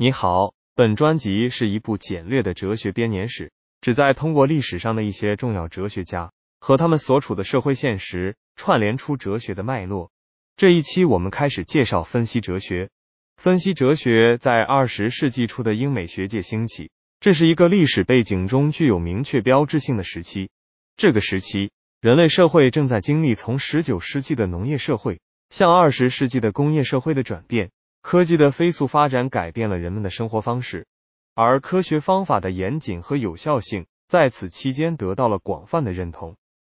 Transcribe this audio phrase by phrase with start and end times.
[0.00, 3.50] 你好，本专辑是一部简略的哲学编年史，
[3.80, 10.12] 旨在通过历史上的一些重要哲学家和他们所处的社会现实，串联出哲学的脉络。
[10.56, 12.90] 这一期我们开始介绍分析哲学。
[13.38, 20.50] 分析哲学在二十世纪初的英美学界兴起，这是一个历史背景中具有明确标志性的时期。
[20.96, 25.20] 这个时期，人类社会正在经历从十九世纪的农业社会
[25.50, 27.72] 向二十世纪的工业社会的转变。
[28.10, 30.86] 科技的飞速发展改变了人们的生活方式，
[31.34, 36.34] 而科学方法的严谨和有效性在此期间得到了广泛的认同。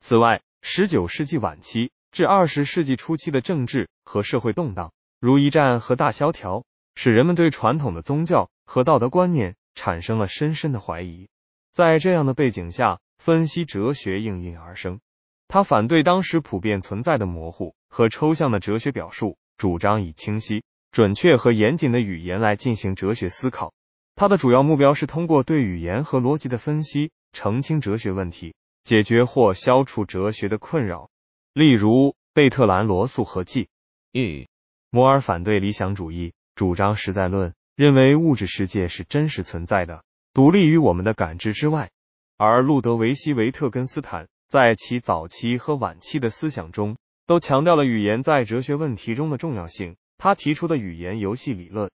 [0.00, 11.30] 此外，十九世纪晚期至二十世纪初期的政治和社会动荡，如一战和大萧条，使人们对传统的宗教和道德观念产生了深深的怀疑。
[11.72, 15.00] 在这样的背景下，分析哲学应运而生。
[15.48, 20.62] 他反对当时普遍存在的模糊和抽象的哲学表述，主张以清晰。
[20.94, 23.74] 准确和严谨的语言来进行哲学思考，
[24.14, 31.10] 它的主要目标是通过对语言和逻辑的分析，澄清哲学问题，解决或消除哲学的困扰。
[31.52, 33.66] 例如，贝特兰·罗素和纪
[34.12, 34.46] ，e
[34.90, 41.90] 摩尔反对理想主义，主张实在论，认为物质世界是真实存在的，独立于我们的感知之外。
[42.36, 49.96] 而路德维希·维特根斯坦在其早期和晚期的思想中，都强调了语言在哲学问题中的重要性。
[50.18, 51.90] 他提出的语言游戏理论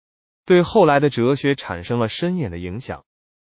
[0.46, 3.04] 对后来的哲学产生了深远的影响。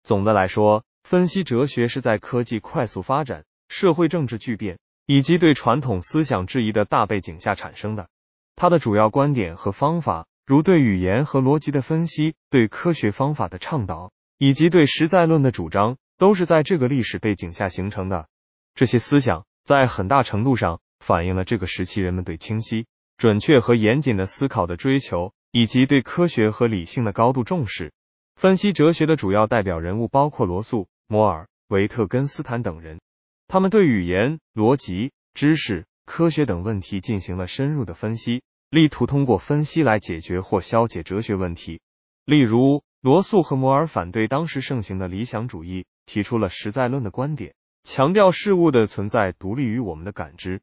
[0.03, 8.07] 总的来说，分析哲学是在科技快速发展、社会政治巨变以及对传统思想质疑的大背景下产生的。
[8.55, 18.27] 他的主要观点和方法，如对语言和逻辑的分析、对科学方法的倡导以及对实在论的主张，都是在这个历史背景下形成的。
[18.75, 22.85] 这些思想在很大程度上反映了这个时期人们对清晰。
[23.19, 27.91] 准确和严谨的思考的追求，以及对科学和理性的高度重视。
[28.37, 33.01] 分析哲学的主要代表人物包括罗素、摩尔、维特根斯坦等人，
[33.49, 41.81] 他们对语言、逻辑、知识、科学等问题进行了深入的分析，力图通过分析来解决或消解哲学问题。
[42.23, 50.61] 例如，罗素和摩尔反对当时盛行的理想主义，提出了实在论的观点，强调事物的存在独立于我们的感知。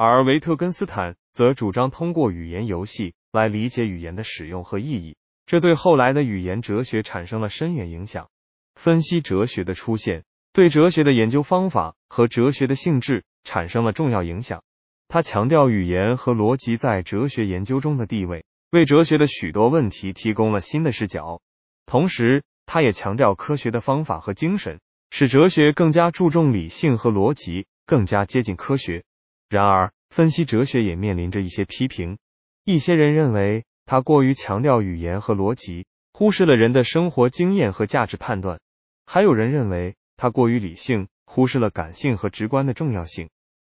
[0.00, 5.16] 而维特根斯坦则主张通过语言游戏来理解语言的使用和意义，
[5.46, 8.28] 这对后来的语言哲学产生了深远影响。
[8.74, 14.64] 分析哲学的出现对哲学的研究方法和哲学的性质产生了重要影响。
[15.06, 21.40] 他强调语言和逻辑在哲学研究中的地位，为哲学的许多问题提供了新的视角。
[21.86, 29.04] 同时，他也强调科学的方法和精神，使哲学更加注重理性和逻辑，更加接近科学。
[29.48, 32.18] 然而，分析哲学也面临着一些批评。
[32.64, 38.58] 一些人认为他过于强调语言和逻辑，忽视了人的生活经验和价值判断；
[39.06, 43.28] 还有人认为他过于理性，忽视了感性和直观的重要性。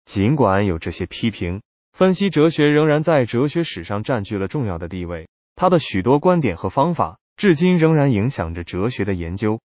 [0.06, 5.28] 尽管有这些批评，分析哲学仍然在哲学史上占据了重要的地位。
[5.56, 9.60] 他的许多观点和方法，至今仍然影响着哲学的研究。